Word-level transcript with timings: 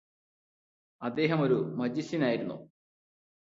അദ്ദേഹം 1.01 1.41
ഒരു 1.41 1.57
മജീഷ്യനായിരുന്നോ 1.75 2.57